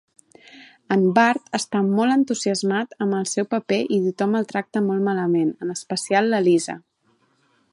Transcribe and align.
En 0.93 1.01
Bart 1.17 1.51
està 1.57 1.81
molt 1.89 2.13
entusiasmat 2.15 2.95
amb 3.07 3.17
el 3.17 3.27
seu 3.33 3.47
paper 3.51 3.79
i 3.99 3.99
tothom 4.07 4.33
el 4.41 4.49
tracta 4.53 4.83
molt 4.87 5.07
malament, 5.09 5.53
en 5.67 5.75
especial 5.75 6.31
la 6.35 6.41
Lisa. 6.49 6.77